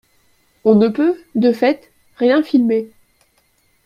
On 0.63 0.73
ne 0.73 0.87
peut, 0.87 1.15
de 1.35 1.53
fait, 1.53 1.91
rien 2.17 2.41
filmer. 2.41 2.89